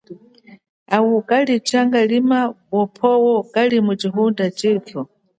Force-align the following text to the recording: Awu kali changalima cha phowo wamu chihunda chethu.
Awu 0.95 1.15
kali 1.29 1.55
changalima 1.69 2.39
cha 2.71 2.85
phowo 2.95 3.31
wamu 3.53 3.95
chihunda 3.99 4.45
chethu. 4.59 4.99